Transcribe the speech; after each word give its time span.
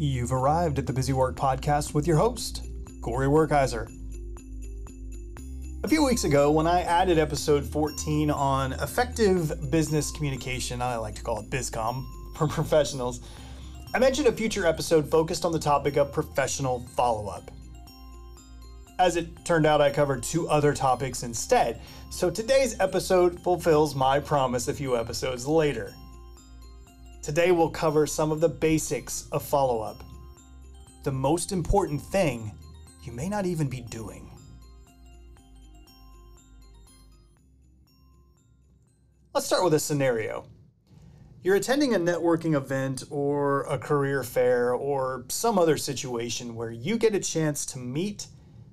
You've 0.00 0.30
arrived 0.30 0.78
at 0.78 0.86
the 0.86 0.92
Busy 0.92 1.12
Work 1.12 1.34
Podcast 1.34 1.92
with 1.92 2.06
your 2.06 2.18
host, 2.18 2.64
Corey 3.02 3.26
Werkeiser. 3.26 3.90
A 5.82 5.88
few 5.88 6.04
weeks 6.04 6.22
ago, 6.22 6.52
when 6.52 6.68
I 6.68 6.82
added 6.82 7.18
episode 7.18 7.64
14 7.64 8.30
on 8.30 8.74
effective 8.74 9.72
business 9.72 10.12
communication, 10.12 10.80
I 10.80 10.98
like 10.98 11.16
to 11.16 11.22
call 11.24 11.40
it 11.40 11.50
BizCom 11.50 12.06
for 12.36 12.46
professionals, 12.46 13.28
I 13.92 13.98
mentioned 13.98 14.28
a 14.28 14.32
future 14.32 14.66
episode 14.66 15.10
focused 15.10 15.44
on 15.44 15.50
the 15.50 15.58
topic 15.58 15.96
of 15.96 16.12
professional 16.12 16.86
follow 16.94 17.26
up. 17.26 17.50
As 19.00 19.16
it 19.16 19.44
turned 19.44 19.66
out, 19.66 19.80
I 19.80 19.90
covered 19.90 20.22
two 20.22 20.48
other 20.48 20.74
topics 20.74 21.24
instead, 21.24 21.80
so 22.08 22.30
today's 22.30 22.78
episode 22.78 23.40
fulfills 23.40 23.96
my 23.96 24.20
promise 24.20 24.68
a 24.68 24.74
few 24.74 24.96
episodes 24.96 25.44
later. 25.44 25.92
Today 27.28 27.52
we'll 27.52 27.68
cover 27.68 28.06
some 28.06 28.32
of 28.32 28.40
the 28.40 28.48
basics 28.48 29.28
of 29.32 29.44
follow 29.44 29.82
up. 29.82 30.02
The 31.02 31.12
most 31.12 31.52
important 31.52 32.00
thing 32.00 32.50
you 33.02 33.12
may 33.12 33.28
not 33.28 33.44
even 33.44 33.68
be 33.68 33.82
doing. 33.82 34.30
Let's 39.34 39.46
start 39.46 39.62
with 39.62 39.74
a 39.74 39.78
scenario. 39.78 40.46
You're 41.42 41.56
attending 41.56 41.94
a 41.94 41.98
networking 41.98 42.56
event 42.56 43.04
or 43.10 43.64
a 43.64 43.76
career 43.76 44.22
fair 44.22 44.72
or 44.72 45.26
some 45.28 45.58
other 45.58 45.76
situation 45.76 46.54
where 46.54 46.70
you 46.70 46.96
get 46.96 47.14
a 47.14 47.20
chance 47.20 47.66
to 47.66 47.78
meet 47.78 48.26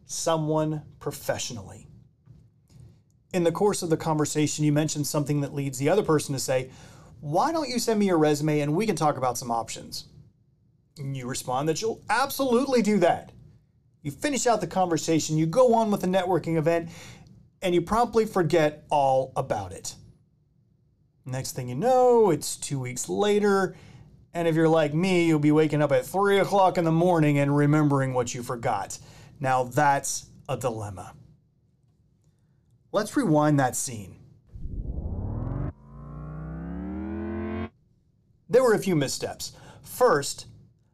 someone 0.06 0.84
professionally. 1.02 1.90
In 3.34 3.44
the 3.44 3.52
course 3.52 3.82
of 3.82 3.90
the 3.90 3.98
conversation, 3.98 4.64
you 4.64 4.72
mention 4.72 5.04
something 5.04 5.42
that 5.42 5.54
leads 5.54 5.78
the 5.78 5.90
other 5.90 6.04
person 6.04 6.32
to 6.32 6.40
say, 6.40 6.70
why 7.20 7.52
don't 7.52 7.70
you 7.70 7.80
send 7.80 8.00
me 8.00 8.08
your 8.08 8.18
resume 8.18 8.60
and 8.60 8.76
we 8.76 8.86
can 8.86 8.96
talk 8.96 9.18
about 9.18 9.38
some 9.38 9.52
options? 9.52 10.06
And 10.98 11.16
you 11.16 11.28
respond 11.28 11.68
that 11.70 11.82
you'll 11.82 12.04
absolutely 12.10 12.82
do 12.82 13.00
that. 13.00 13.32
You 14.02 14.12
finish 14.12 14.46
out 14.46 14.62
the 14.62 14.68
conversation, 14.68 15.38
you 15.38 15.46
go 15.46 15.74
on 15.74 15.92
with 15.92 16.02
the 16.02 16.08
networking 16.08 16.58
event, 16.58 16.90
and 17.62 17.74
you 17.74 17.82
promptly 17.82 18.26
forget 18.26 18.86
all 18.90 19.34
about 19.36 19.72
it. 19.72 19.96
Next 21.26 21.54
thing 21.54 21.68
you 21.68 21.76
know, 21.76 22.30
it's 22.30 22.56
two 22.56 22.80
weeks 22.80 23.10
later, 23.10 23.76
and 24.34 24.48
if 24.48 24.54
you're 24.54 24.70
like 24.70 24.94
me, 24.94 25.26
you'll 25.26 25.40
be 25.40 25.52
waking 25.52 25.82
up 25.82 25.92
at 25.92 26.06
3 26.06 26.40
o'clock 26.40 26.78
in 26.78 26.84
the 26.84 26.92
morning 26.92 27.40
and 27.40 27.56
remembering 27.56 28.14
what 28.14 28.36
you 28.36 28.44
forgot. 28.44 29.00
Now 29.40 29.64
that's 29.64 30.28
a 30.48 30.56
dilemma. 30.56 31.14
Let's 32.92 33.18
rewind 33.18 33.60
that 33.60 33.76
scene. 33.76 34.18
There 38.56 38.64
were 38.64 38.74
a 38.74 38.80
few 38.80 38.96
missteps. 38.96 39.52
First, 39.84 40.46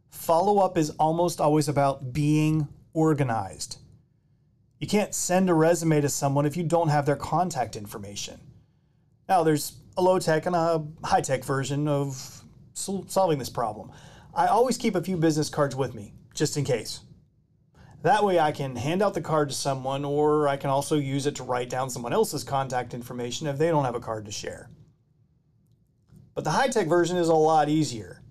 follow 0.10 0.58
up 0.58 0.80
is 0.80 0.90
almost 0.98 1.40
always 1.40 1.68
about 1.68 2.12
being 2.12 2.68
organized. 2.92 3.78
You 4.80 4.88
can't 4.88 5.14
send 5.14 5.48
a 5.48 5.54
resume 5.54 6.02
to 6.02 6.10
someone 6.10 6.48
if 6.48 6.58
you 6.58 6.64
don't 6.64 6.88
have 6.88 7.06
their 7.06 7.16
contact 7.16 7.76
information. 7.76 8.40
Now, 9.30 9.44
there's 9.44 9.74
a 9.96 10.02
low 10.02 10.18
tech 10.18 10.48
and 10.48 10.56
a 10.56 10.84
high 11.04 11.22
tech 11.22 11.44
version 11.44 11.88
of 11.88 12.44
solving 12.74 13.38
this 13.38 13.50
problem. 13.50 13.92
I 14.34 14.48
always 14.48 14.80
keep 14.80 14.96
a 14.96 15.04
few 15.04 15.16
business 15.16 15.48
cards 15.48 15.76
with 15.76 15.94
me, 15.94 16.16
just 16.34 16.58
in 16.58 16.66
case. 16.66 17.02
That 18.02 18.24
way, 18.24 18.40
I 18.40 18.54
can 18.54 18.76
hand 18.76 19.04
out 19.04 19.14
the 19.14 19.22
card 19.22 19.50
to 19.50 19.56
someone, 19.56 20.04
or 20.04 20.48
I 20.48 20.58
can 20.58 20.72
also 20.72 20.96
use 20.96 21.28
it 21.28 21.36
to 21.36 21.44
write 21.44 21.70
down 21.70 21.92
someone 21.92 22.12
else's 22.12 22.44
contact 22.44 22.96
information 22.96 23.46
if 23.46 23.60
they 23.60 23.68
don't 23.68 23.86
have 23.86 23.94
a 23.94 24.00
card 24.00 24.26
to 24.26 24.32
share. 24.32 24.72
But 26.34 26.44
the 26.44 26.52
high 26.52 26.70
tech 26.70 26.88
version 26.88 27.18
is 27.18 27.30
a 27.30 27.36
lot 27.36 27.70
easier. 27.70 28.22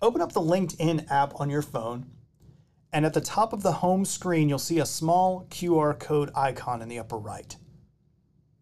Open 0.00 0.20
up 0.20 0.32
the 0.32 0.40
LinkedIn 0.40 1.10
app 1.10 1.40
on 1.40 1.50
your 1.50 1.62
phone, 1.62 2.06
and 2.92 3.04
at 3.04 3.14
the 3.14 3.20
top 3.20 3.52
of 3.52 3.62
the 3.62 3.72
home 3.72 4.04
screen, 4.04 4.48
you'll 4.48 4.58
see 4.58 4.78
a 4.78 4.86
small 4.86 5.46
QR 5.50 5.98
code 5.98 6.30
icon 6.34 6.82
in 6.82 6.88
the 6.88 6.98
upper 6.98 7.18
right. 7.18 7.56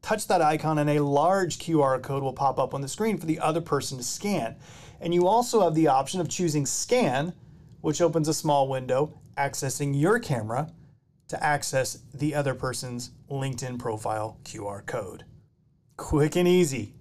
Touch 0.02 0.26
that 0.28 0.42
icon, 0.42 0.78
and 0.78 0.90
a 0.90 1.02
large 1.02 1.58
QR 1.58 2.00
code 2.02 2.22
will 2.22 2.32
pop 2.32 2.58
up 2.58 2.74
on 2.74 2.80
the 2.80 2.88
screen 2.88 3.18
for 3.18 3.26
the 3.26 3.40
other 3.40 3.60
person 3.60 3.98
to 3.98 4.04
scan. 4.04 4.56
And 5.00 5.12
you 5.12 5.26
also 5.26 5.62
have 5.62 5.74
the 5.74 5.88
option 5.88 6.20
of 6.20 6.28
choosing 6.28 6.64
Scan, 6.66 7.34
which 7.80 8.00
opens 8.00 8.28
a 8.28 8.34
small 8.34 8.68
window 8.68 9.20
accessing 9.36 9.98
your 9.98 10.18
camera 10.18 10.72
to 11.28 11.42
access 11.42 11.98
the 12.14 12.34
other 12.34 12.54
person's 12.54 13.10
LinkedIn 13.30 13.78
profile 13.78 14.38
QR 14.44 14.84
code. 14.86 15.24
Quick 15.96 16.36
and 16.36 16.48
easy. 16.48 16.94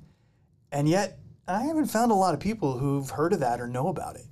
And 0.71 0.89
yet, 0.89 1.19
I 1.47 1.61
haven't 1.61 1.87
found 1.87 2.11
a 2.11 2.15
lot 2.15 2.33
of 2.33 2.39
people 2.39 2.79
who've 2.79 3.07
heard 3.07 3.31
of 3.31 3.39
that 3.41 3.61
or 3.61 3.67
know 3.67 3.87
about 3.87 4.15
it. 4.15 4.25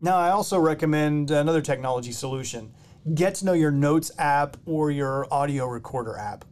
Now, 0.00 0.18
I 0.18 0.30
also 0.30 0.56
recommend 0.56 1.32
another 1.32 1.60
technology 1.60 2.12
solution 2.12 2.72
Get 3.12 3.34
to 3.36 3.44
Know 3.44 3.52
Your 3.52 3.72
Notes 3.72 4.12
app 4.18 4.56
or 4.66 4.92
your 4.92 5.26
audio 5.32 5.66
recorder 5.66 6.16
app. 6.16 6.44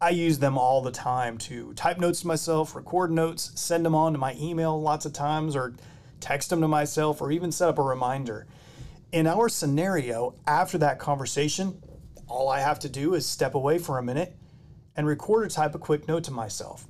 I 0.00 0.10
use 0.10 0.40
them 0.40 0.58
all 0.58 0.82
the 0.82 0.90
time 0.90 1.38
to 1.38 1.72
type 1.74 1.98
notes 1.98 2.22
to 2.22 2.26
myself, 2.26 2.74
record 2.74 3.12
notes, 3.12 3.52
send 3.54 3.86
them 3.86 3.94
on 3.94 4.12
to 4.12 4.18
my 4.18 4.34
email 4.40 4.80
lots 4.80 5.06
of 5.06 5.12
times, 5.12 5.54
or 5.54 5.74
text 6.18 6.50
them 6.50 6.62
to 6.62 6.68
myself, 6.68 7.20
or 7.20 7.30
even 7.30 7.52
set 7.52 7.68
up 7.68 7.78
a 7.78 7.82
reminder. 7.82 8.48
In 9.12 9.28
our 9.28 9.48
scenario, 9.48 10.34
after 10.48 10.78
that 10.78 10.98
conversation, 10.98 11.80
all 12.26 12.48
I 12.48 12.58
have 12.58 12.80
to 12.80 12.88
do 12.88 13.14
is 13.14 13.24
step 13.24 13.54
away 13.54 13.78
for 13.78 13.98
a 13.98 14.02
minute 14.02 14.36
and 14.96 15.06
record 15.06 15.44
or 15.44 15.48
type 15.48 15.76
a 15.76 15.78
quick 15.78 16.08
note 16.08 16.24
to 16.24 16.32
myself 16.32 16.88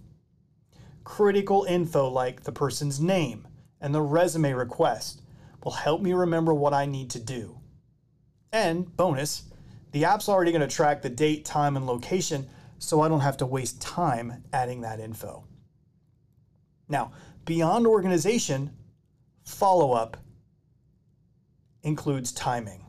critical 1.05 1.65
info 1.65 2.09
like 2.09 2.43
the 2.43 2.53
person's 2.53 3.01
name 3.01 3.47
and 3.81 3.95
the 3.95 4.03
resume 4.03 4.53
request 4.53 5.23
will 5.65 5.73
help 5.73 6.01
me 6.01 6.13
remember 6.13 6.55
what 6.55 6.75
I 6.75 6.87
need 6.87 7.11
to 7.11 7.21
do. 7.21 7.59
And 8.53 8.95
bonus, 8.97 9.45
the 9.93 10.05
app's 10.05 10.29
already 10.29 10.53
going 10.53 10.67
to 10.67 10.75
track 10.75 11.03
the 11.03 11.11
date, 11.11 11.45
time, 11.45 11.77
and 11.77 11.87
location 11.87 12.49
so 12.79 13.01
I 13.01 13.09
don't 13.09 13.21
have 13.21 13.37
to 13.39 13.47
waste 13.47 13.81
time 13.81 14.45
adding 14.53 14.81
that 14.83 15.01
info. 15.01 15.45
Now, 16.89 17.13
beyond 17.45 17.87
organization, 17.87 18.71
follow 19.45 19.93
up 19.93 20.17
includes 21.83 22.33
timing. 22.33 22.87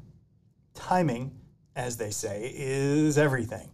Timing, 0.74 1.40
as 1.76 1.98
they 1.98 2.10
say, 2.10 2.52
is 2.54 3.18
everything. 3.18 3.70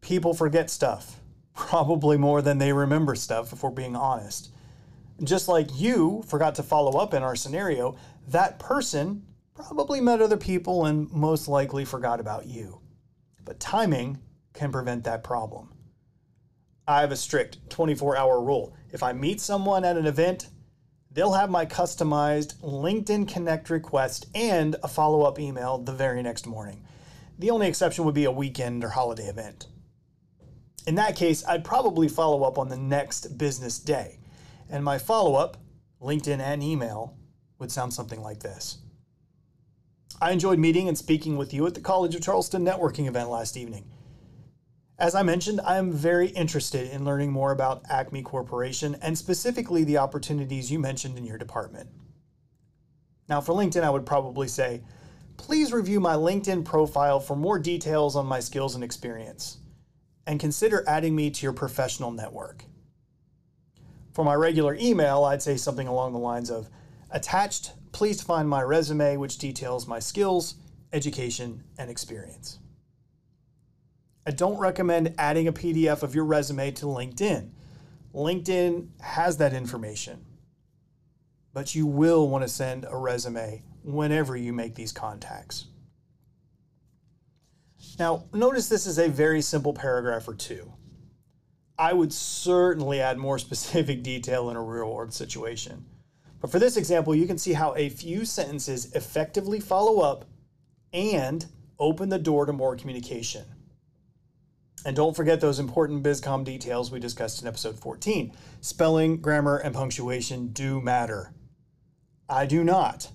People 0.00 0.34
forget 0.34 0.70
stuff 0.70 1.20
probably 1.58 2.16
more 2.16 2.40
than 2.40 2.58
they 2.58 2.72
remember 2.72 3.16
stuff, 3.16 3.52
if 3.52 3.64
we're 3.64 3.70
being 3.70 3.96
honest. 3.96 4.52
Just 5.24 5.48
like 5.48 5.68
you 5.74 6.22
forgot 6.28 6.54
to 6.54 6.62
follow 6.62 6.98
up 7.00 7.12
in 7.12 7.24
our 7.24 7.34
scenario, 7.34 7.96
that 8.28 8.60
person 8.60 9.26
probably 9.56 10.00
met 10.00 10.22
other 10.22 10.36
people 10.36 10.86
and 10.86 11.10
most 11.10 11.48
likely 11.48 11.84
forgot 11.84 12.20
about 12.20 12.46
you. 12.46 12.80
But 13.44 13.58
timing 13.58 14.18
can 14.54 14.70
prevent 14.70 15.02
that 15.04 15.24
problem. 15.24 15.74
I 16.86 17.00
have 17.00 17.10
a 17.10 17.16
strict 17.16 17.68
24 17.68 18.16
hour 18.16 18.40
rule. 18.40 18.76
If 18.92 19.02
I 19.02 19.12
meet 19.12 19.40
someone 19.40 19.84
at 19.84 19.96
an 19.96 20.06
event, 20.06 20.48
they'll 21.10 21.32
have 21.32 21.50
my 21.50 21.66
customized 21.66 22.54
LinkedIn 22.60 23.26
Connect 23.26 23.68
request 23.68 24.26
and 24.32 24.76
a 24.84 24.88
follow 24.88 25.22
up 25.22 25.40
email 25.40 25.78
the 25.78 25.92
very 25.92 26.22
next 26.22 26.46
morning. 26.46 26.84
The 27.36 27.50
only 27.50 27.66
exception 27.66 28.04
would 28.04 28.14
be 28.14 28.26
a 28.26 28.30
weekend 28.30 28.84
or 28.84 28.90
holiday 28.90 29.26
event. 29.26 29.66
In 30.88 30.94
that 30.94 31.16
case, 31.16 31.44
I'd 31.46 31.66
probably 31.66 32.08
follow 32.08 32.44
up 32.44 32.56
on 32.56 32.70
the 32.70 32.76
next 32.78 33.36
business 33.36 33.78
day. 33.78 34.20
And 34.70 34.82
my 34.82 34.96
follow 34.96 35.34
up, 35.34 35.58
LinkedIn 36.00 36.40
and 36.40 36.62
email, 36.62 37.14
would 37.58 37.70
sound 37.70 37.92
something 37.92 38.22
like 38.22 38.40
this. 38.40 38.78
I 40.18 40.30
enjoyed 40.30 40.58
meeting 40.58 40.88
and 40.88 40.96
speaking 40.96 41.36
with 41.36 41.52
you 41.52 41.66
at 41.66 41.74
the 41.74 41.82
College 41.82 42.14
of 42.14 42.22
Charleston 42.22 42.64
networking 42.64 43.06
event 43.06 43.28
last 43.28 43.58
evening. 43.58 43.84
As 44.98 45.14
I 45.14 45.22
mentioned, 45.22 45.60
I 45.62 45.76
am 45.76 45.92
very 45.92 46.28
interested 46.28 46.90
in 46.90 47.04
learning 47.04 47.32
more 47.32 47.52
about 47.52 47.82
Acme 47.90 48.22
Corporation 48.22 48.96
and 49.02 49.18
specifically 49.18 49.84
the 49.84 49.98
opportunities 49.98 50.72
you 50.72 50.78
mentioned 50.78 51.18
in 51.18 51.26
your 51.26 51.36
department. 51.36 51.90
Now, 53.28 53.42
for 53.42 53.52
LinkedIn, 53.52 53.84
I 53.84 53.90
would 53.90 54.06
probably 54.06 54.48
say, 54.48 54.80
please 55.36 55.70
review 55.70 56.00
my 56.00 56.14
LinkedIn 56.14 56.64
profile 56.64 57.20
for 57.20 57.36
more 57.36 57.58
details 57.58 58.16
on 58.16 58.24
my 58.24 58.40
skills 58.40 58.74
and 58.74 58.82
experience 58.82 59.58
and 60.28 60.38
consider 60.38 60.84
adding 60.86 61.16
me 61.16 61.30
to 61.30 61.42
your 61.42 61.54
professional 61.54 62.12
network. 62.12 62.64
For 64.12 64.24
my 64.24 64.34
regular 64.34 64.76
email, 64.78 65.24
I'd 65.24 65.42
say 65.42 65.56
something 65.56 65.88
along 65.88 66.12
the 66.12 66.18
lines 66.18 66.50
of 66.50 66.68
Attached, 67.10 67.72
please 67.92 68.20
find 68.20 68.46
my 68.46 68.60
resume, 68.60 69.16
which 69.16 69.38
details 69.38 69.86
my 69.86 69.98
skills, 69.98 70.56
education, 70.92 71.64
and 71.78 71.90
experience. 71.90 72.58
I 74.26 74.30
don't 74.32 74.58
recommend 74.58 75.14
adding 75.16 75.48
a 75.48 75.52
PDF 75.52 76.02
of 76.02 76.14
your 76.14 76.26
resume 76.26 76.72
to 76.72 76.84
LinkedIn. 76.84 77.48
LinkedIn 78.14 78.88
has 79.00 79.38
that 79.38 79.54
information, 79.54 80.26
but 81.54 81.74
you 81.74 81.86
will 81.86 82.28
want 82.28 82.42
to 82.42 82.48
send 82.48 82.84
a 82.86 82.96
resume 82.96 83.62
whenever 83.82 84.36
you 84.36 84.52
make 84.52 84.74
these 84.74 84.92
contacts. 84.92 85.68
Now, 87.98 88.24
notice 88.32 88.68
this 88.68 88.86
is 88.86 88.98
a 88.98 89.08
very 89.08 89.42
simple 89.42 89.72
paragraph 89.72 90.28
or 90.28 90.34
two. 90.34 90.72
I 91.78 91.92
would 91.92 92.12
certainly 92.12 93.00
add 93.00 93.18
more 93.18 93.38
specific 93.38 94.02
detail 94.02 94.50
in 94.50 94.56
a 94.56 94.62
real 94.62 94.92
world 94.92 95.12
situation. 95.12 95.84
But 96.40 96.50
for 96.50 96.58
this 96.58 96.76
example, 96.76 97.14
you 97.14 97.26
can 97.26 97.38
see 97.38 97.52
how 97.52 97.74
a 97.74 97.88
few 97.88 98.24
sentences 98.24 98.92
effectively 98.94 99.60
follow 99.60 100.00
up 100.00 100.24
and 100.92 101.44
open 101.78 102.08
the 102.08 102.18
door 102.18 102.46
to 102.46 102.52
more 102.52 102.76
communication. 102.76 103.44
And 104.84 104.94
don't 104.94 105.16
forget 105.16 105.40
those 105.40 105.58
important 105.58 106.04
BizCom 106.04 106.44
details 106.44 106.90
we 106.90 107.00
discussed 107.00 107.42
in 107.42 107.48
episode 107.48 107.78
14. 107.78 108.32
Spelling, 108.60 109.20
grammar, 109.20 109.56
and 109.56 109.74
punctuation 109.74 110.48
do 110.48 110.80
matter. 110.80 111.34
I 112.28 112.46
do 112.46 112.62
not, 112.62 113.10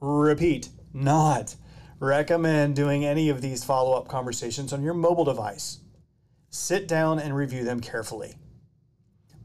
repeat, 0.00 0.68
not 0.92 1.56
recommend 2.02 2.74
doing 2.74 3.04
any 3.04 3.28
of 3.28 3.40
these 3.40 3.62
follow 3.62 3.96
up 3.96 4.08
conversations 4.08 4.72
on 4.72 4.82
your 4.82 4.92
mobile 4.92 5.24
device. 5.24 5.78
Sit 6.50 6.88
down 6.88 7.20
and 7.20 7.36
review 7.36 7.62
them 7.62 7.80
carefully. 7.80 8.34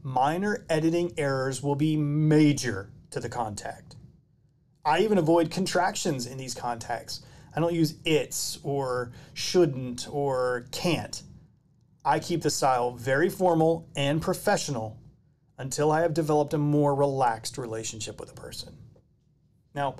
Minor 0.02 0.64
editing 0.68 1.12
errors 1.16 1.62
will 1.62 1.76
be 1.76 1.96
major 1.96 2.90
to 3.12 3.20
the 3.20 3.28
contact. 3.28 3.94
I 4.84 5.00
even 5.00 5.18
avoid 5.18 5.52
contractions 5.52 6.26
in 6.26 6.36
these 6.36 6.52
contacts. 6.52 7.20
I 7.54 7.60
don't 7.60 7.74
use 7.74 7.94
it's 8.04 8.58
or 8.64 9.12
shouldn't 9.34 10.08
or 10.10 10.66
can't. 10.72 11.22
I 12.04 12.18
keep 12.18 12.42
the 12.42 12.50
style 12.50 12.90
very 12.90 13.30
formal 13.30 13.88
and 13.94 14.20
professional 14.20 14.98
until 15.58 15.92
I 15.92 16.00
have 16.00 16.12
developed 16.12 16.54
a 16.54 16.58
more 16.58 16.92
relaxed 16.92 17.56
relationship 17.56 18.18
with 18.18 18.32
a 18.32 18.34
person. 18.34 18.76
Now, 19.76 19.94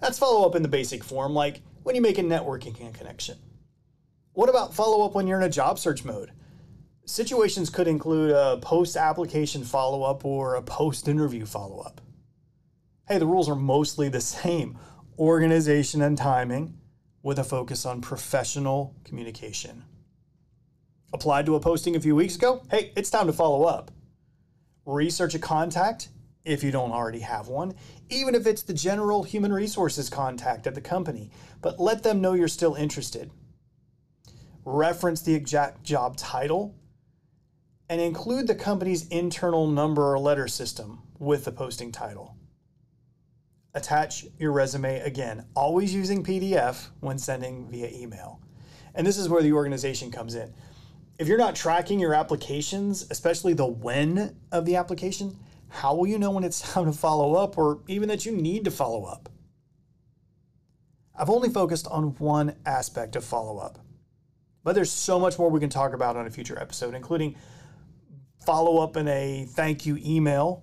that's 0.00 0.18
follow 0.18 0.46
up 0.46 0.54
in 0.54 0.62
the 0.62 0.68
basic 0.68 1.04
form, 1.04 1.34
like 1.34 1.60
when 1.82 1.94
you 1.94 2.00
make 2.00 2.18
a 2.18 2.22
networking 2.22 2.74
connection. 2.94 3.38
What 4.32 4.48
about 4.48 4.74
follow 4.74 5.04
up 5.04 5.14
when 5.14 5.26
you're 5.26 5.40
in 5.40 5.46
a 5.46 5.50
job 5.50 5.78
search 5.78 6.04
mode? 6.04 6.30
Situations 7.04 7.70
could 7.70 7.88
include 7.88 8.30
a 8.30 8.58
post 8.60 8.96
application 8.96 9.64
follow 9.64 10.02
up 10.02 10.24
or 10.24 10.54
a 10.54 10.62
post 10.62 11.08
interview 11.08 11.46
follow 11.46 11.80
up. 11.80 12.00
Hey, 13.08 13.18
the 13.18 13.26
rules 13.26 13.48
are 13.48 13.56
mostly 13.56 14.08
the 14.08 14.20
same 14.20 14.78
organization 15.18 16.02
and 16.02 16.16
timing 16.16 16.78
with 17.22 17.38
a 17.38 17.44
focus 17.44 17.86
on 17.86 18.00
professional 18.00 18.94
communication. 19.04 19.84
Applied 21.12 21.46
to 21.46 21.54
a 21.54 21.60
posting 21.60 21.96
a 21.96 22.00
few 22.00 22.14
weeks 22.14 22.36
ago? 22.36 22.62
Hey, 22.70 22.92
it's 22.94 23.10
time 23.10 23.26
to 23.26 23.32
follow 23.32 23.64
up. 23.64 23.90
Research 24.84 25.34
a 25.34 25.38
contact 25.38 26.10
if 26.48 26.64
you 26.64 26.70
don't 26.70 26.92
already 26.92 27.20
have 27.20 27.48
one, 27.48 27.74
even 28.08 28.34
if 28.34 28.46
it's 28.46 28.62
the 28.62 28.72
general 28.72 29.22
human 29.22 29.52
resources 29.52 30.08
contact 30.08 30.66
at 30.66 30.74
the 30.74 30.80
company, 30.80 31.30
but 31.60 31.78
let 31.78 32.02
them 32.02 32.22
know 32.22 32.32
you're 32.32 32.48
still 32.48 32.74
interested. 32.74 33.30
Reference 34.64 35.20
the 35.20 35.34
exact 35.34 35.84
job 35.84 36.16
title 36.16 36.74
and 37.90 38.00
include 38.00 38.46
the 38.46 38.54
company's 38.54 39.06
internal 39.08 39.66
number 39.66 40.12
or 40.12 40.18
letter 40.18 40.48
system 40.48 41.02
with 41.18 41.44
the 41.44 41.52
posting 41.52 41.92
title. 41.92 42.34
Attach 43.74 44.24
your 44.38 44.52
resume 44.52 45.00
again, 45.00 45.44
always 45.54 45.94
using 45.94 46.24
PDF 46.24 46.88
when 47.00 47.18
sending 47.18 47.68
via 47.68 47.90
email. 47.90 48.40
And 48.94 49.06
this 49.06 49.18
is 49.18 49.28
where 49.28 49.42
the 49.42 49.52
organization 49.52 50.10
comes 50.10 50.34
in. 50.34 50.52
If 51.18 51.28
you're 51.28 51.36
not 51.36 51.54
tracking 51.54 52.00
your 52.00 52.14
applications, 52.14 53.06
especially 53.10 53.52
the 53.52 53.66
when 53.66 54.36
of 54.50 54.64
the 54.64 54.76
application, 54.76 55.38
how 55.68 55.94
will 55.94 56.06
you 56.06 56.18
know 56.18 56.30
when 56.30 56.44
it's 56.44 56.60
time 56.72 56.86
to 56.86 56.92
follow 56.92 57.34
up 57.34 57.58
or 57.58 57.80
even 57.86 58.08
that 58.08 58.26
you 58.26 58.32
need 58.32 58.64
to 58.64 58.70
follow 58.70 59.04
up? 59.04 59.28
I've 61.14 61.30
only 61.30 61.48
focused 61.48 61.88
on 61.88 62.14
one 62.18 62.54
aspect 62.64 63.16
of 63.16 63.24
follow 63.24 63.58
up, 63.58 63.78
but 64.62 64.74
there's 64.74 64.90
so 64.90 65.18
much 65.18 65.38
more 65.38 65.50
we 65.50 65.58
can 65.58 65.70
talk 65.70 65.92
about 65.92 66.16
on 66.16 66.26
a 66.26 66.30
future 66.30 66.56
episode, 66.58 66.94
including 66.94 67.34
follow 68.46 68.78
up 68.82 68.96
in 68.96 69.08
a 69.08 69.46
thank 69.50 69.84
you 69.84 69.98
email, 70.04 70.62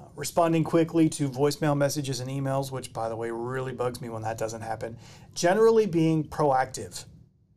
uh, 0.00 0.04
responding 0.16 0.64
quickly 0.64 1.10
to 1.10 1.28
voicemail 1.28 1.76
messages 1.76 2.20
and 2.20 2.30
emails, 2.30 2.72
which, 2.72 2.94
by 2.94 3.10
the 3.10 3.16
way, 3.16 3.30
really 3.30 3.72
bugs 3.72 4.00
me 4.00 4.08
when 4.08 4.22
that 4.22 4.38
doesn't 4.38 4.62
happen, 4.62 4.96
generally 5.34 5.84
being 5.84 6.24
proactive 6.24 7.04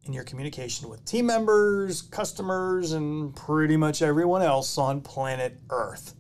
in 0.03 0.13
your 0.13 0.25
communication 0.25 0.89
with 0.89 1.03
team 1.06 1.25
members, 1.25 2.01
customers, 2.01 2.91
and 2.91 3.35
pretty 3.35 3.77
much 3.77 4.01
everyone 4.01 4.41
else 4.41 4.77
on 4.77 5.00
planet 5.01 5.57
Earth. 5.69 6.13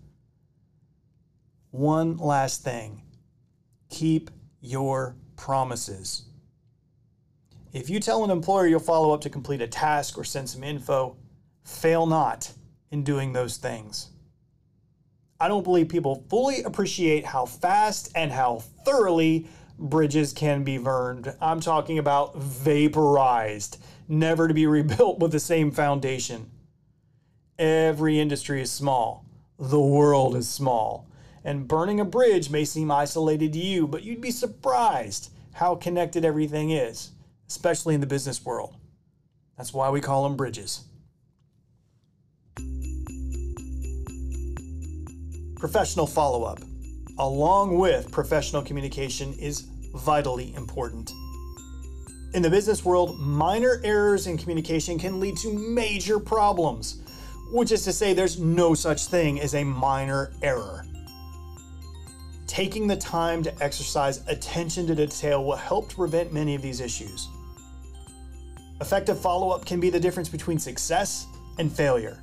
One 1.71 2.17
last 2.17 2.63
thing 2.63 3.01
keep 3.89 4.31
your 4.61 5.15
promises. 5.35 6.23
If 7.73 7.89
you 7.89 7.99
tell 7.99 8.23
an 8.23 8.31
employer 8.31 8.67
you'll 8.67 8.79
follow 8.79 9.13
up 9.13 9.21
to 9.21 9.29
complete 9.29 9.61
a 9.61 9.67
task 9.67 10.17
or 10.17 10.23
send 10.23 10.49
some 10.49 10.63
info, 10.63 11.17
fail 11.63 12.05
not 12.05 12.51
in 12.91 13.03
doing 13.03 13.33
those 13.33 13.57
things. 13.57 14.09
I 15.39 15.47
don't 15.47 15.63
believe 15.63 15.89
people 15.89 16.25
fully 16.29 16.63
appreciate 16.63 17.25
how 17.25 17.45
fast 17.45 18.11
and 18.15 18.31
how 18.31 18.63
thoroughly 18.85 19.47
bridges 19.77 20.33
can 20.33 20.63
be 20.63 20.77
burned. 20.77 21.33
I'm 21.39 21.59
talking 21.59 21.99
about 21.99 22.35
vaporized, 22.37 23.77
never 24.07 24.47
to 24.47 24.53
be 24.53 24.67
rebuilt 24.67 25.19
with 25.19 25.31
the 25.31 25.39
same 25.39 25.71
foundation. 25.71 26.49
Every 27.59 28.19
industry 28.19 28.61
is 28.61 28.71
small, 28.71 29.25
the 29.59 29.81
world 29.81 30.35
is 30.35 30.47
small 30.47 31.07
and 31.47 31.65
burning 31.65 32.01
a 32.01 32.05
bridge 32.05 32.49
may 32.49 32.65
seem 32.65 32.91
isolated 32.91 33.53
to 33.53 33.59
you, 33.59 33.87
but 33.87 34.03
you'd 34.03 34.19
be 34.19 34.31
surprised 34.31 35.31
how 35.53 35.75
connected 35.75 36.25
everything 36.25 36.71
is, 36.71 37.11
especially 37.47 37.95
in 37.95 38.01
the 38.01 38.05
business 38.05 38.43
world. 38.43 38.75
That's 39.55 39.73
why 39.73 39.89
we 39.89 40.01
call 40.01 40.23
them 40.23 40.35
bridges. 40.35 40.83
Professional 45.55 46.05
follow 46.05 46.43
up, 46.43 46.59
along 47.17 47.77
with 47.77 48.11
professional 48.11 48.61
communication, 48.61 49.33
is 49.39 49.61
vitally 49.95 50.53
important. 50.53 51.09
In 52.33 52.41
the 52.41 52.49
business 52.49 52.83
world, 52.83 53.17
minor 53.21 53.79
errors 53.85 54.27
in 54.27 54.37
communication 54.37 54.99
can 54.99 55.21
lead 55.21 55.37
to 55.37 55.53
major 55.53 56.19
problems, 56.19 57.01
which 57.53 57.71
is 57.71 57.85
to 57.85 57.93
say, 57.93 58.13
there's 58.13 58.37
no 58.37 58.73
such 58.73 59.05
thing 59.05 59.39
as 59.39 59.55
a 59.55 59.63
minor 59.63 60.33
error. 60.41 60.83
Taking 62.57 62.87
the 62.87 62.97
time 62.97 63.43
to 63.43 63.63
exercise 63.63 64.21
attention 64.25 64.87
to 64.87 64.95
detail 64.95 65.45
will 65.45 65.55
help 65.55 65.89
to 65.89 65.95
prevent 65.95 66.33
many 66.33 66.55
of 66.55 66.63
these 66.63 66.79
issues. 66.79 67.27
Effective 68.81 69.21
follow 69.21 69.51
up 69.51 69.63
can 69.63 69.79
be 69.79 69.91
the 69.91 69.99
difference 69.99 70.27
between 70.27 70.57
success 70.57 71.27
and 71.59 71.71
failure. 71.71 72.17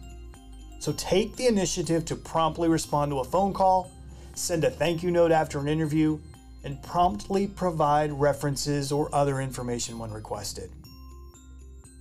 So 0.80 0.92
take 0.94 1.36
the 1.36 1.46
initiative 1.46 2.04
to 2.06 2.16
promptly 2.16 2.68
respond 2.68 3.12
to 3.12 3.20
a 3.20 3.24
phone 3.24 3.52
call, 3.52 3.92
send 4.34 4.64
a 4.64 4.70
thank 4.70 5.04
you 5.04 5.12
note 5.12 5.30
after 5.30 5.60
an 5.60 5.68
interview, 5.68 6.18
and 6.64 6.82
promptly 6.82 7.46
provide 7.46 8.10
references 8.10 8.90
or 8.90 9.14
other 9.14 9.40
information 9.40 10.00
when 10.00 10.10
requested. 10.10 10.68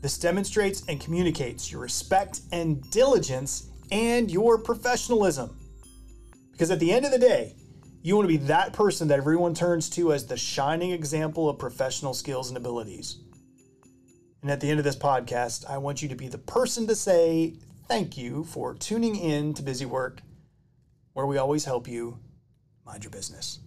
This 0.02 0.18
demonstrates 0.18 0.84
and 0.88 1.00
communicates 1.00 1.72
your 1.72 1.82
respect 1.82 2.42
and 2.52 2.82
diligence 2.90 3.68
and 3.92 4.32
your 4.32 4.58
professionalism. 4.58 5.56
Because 6.52 6.72
at 6.72 6.80
the 6.80 6.92
end 6.92 7.06
of 7.06 7.12
the 7.12 7.20
day, 7.20 7.54
you 8.04 8.18
want 8.18 8.26
to 8.30 8.38
be 8.38 8.46
that 8.46 8.74
person 8.74 9.08
that 9.08 9.18
everyone 9.18 9.54
turns 9.54 9.90
to 9.92 10.12
as 10.12 10.28
the 10.28 10.36
shining 10.36 10.92
example 10.92 11.50
of 11.50 11.58
professional 11.58 12.14
skills 12.14 12.50
and 12.50 12.58
abilities. 12.58 13.20
And 14.42 14.52
at 14.52 14.60
the 14.60 14.70
end 14.70 14.78
of 14.78 14.84
this 14.84 14.98
podcast, 14.98 15.66
I 15.70 15.78
want 15.78 16.02
you 16.02 16.10
to 16.10 16.16
be 16.16 16.28
the 16.28 16.38
person 16.38 16.86
to 16.88 16.96
say 16.96 17.56
thank 17.88 18.18
you 18.18 18.44
for 18.44 18.74
tuning 18.74 19.16
in 19.16 19.54
to 19.54 19.64
Busy 19.64 19.86
Work, 19.86 20.22
where 21.14 21.26
we 21.26 21.38
always 21.38 21.64
help 21.64 21.88
you 21.88 22.20
mind 22.86 23.06
your 23.06 23.12
business. 23.12 23.60